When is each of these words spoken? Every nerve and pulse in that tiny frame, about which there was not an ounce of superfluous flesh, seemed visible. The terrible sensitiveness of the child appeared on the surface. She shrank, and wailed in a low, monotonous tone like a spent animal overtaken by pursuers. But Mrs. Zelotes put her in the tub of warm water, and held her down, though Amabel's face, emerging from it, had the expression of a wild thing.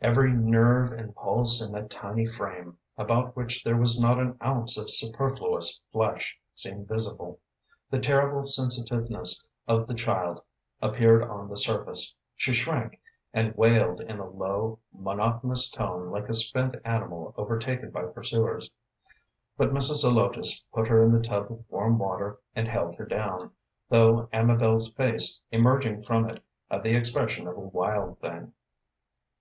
Every 0.00 0.32
nerve 0.32 0.90
and 0.90 1.14
pulse 1.14 1.64
in 1.64 1.70
that 1.74 1.90
tiny 1.90 2.26
frame, 2.26 2.78
about 2.98 3.36
which 3.36 3.62
there 3.62 3.76
was 3.76 4.00
not 4.00 4.18
an 4.18 4.36
ounce 4.44 4.76
of 4.76 4.90
superfluous 4.90 5.78
flesh, 5.92 6.36
seemed 6.56 6.88
visible. 6.88 7.38
The 7.88 8.00
terrible 8.00 8.46
sensitiveness 8.46 9.46
of 9.68 9.86
the 9.86 9.94
child 9.94 10.42
appeared 10.82 11.22
on 11.22 11.48
the 11.48 11.56
surface. 11.56 12.12
She 12.34 12.52
shrank, 12.52 13.00
and 13.32 13.54
wailed 13.54 14.00
in 14.00 14.18
a 14.18 14.28
low, 14.28 14.80
monotonous 14.92 15.70
tone 15.70 16.10
like 16.10 16.28
a 16.28 16.34
spent 16.34 16.74
animal 16.84 17.32
overtaken 17.36 17.92
by 17.92 18.06
pursuers. 18.06 18.72
But 19.56 19.70
Mrs. 19.70 20.02
Zelotes 20.02 20.64
put 20.74 20.88
her 20.88 21.00
in 21.00 21.12
the 21.12 21.22
tub 21.22 21.48
of 21.48 21.64
warm 21.68 21.96
water, 21.96 22.40
and 22.56 22.66
held 22.66 22.96
her 22.96 23.06
down, 23.06 23.52
though 23.88 24.28
Amabel's 24.32 24.92
face, 24.92 25.40
emerging 25.52 26.02
from 26.02 26.28
it, 26.28 26.42
had 26.68 26.82
the 26.82 26.96
expression 26.96 27.46
of 27.46 27.56
a 27.56 27.60
wild 27.60 28.18
thing. 28.18 28.52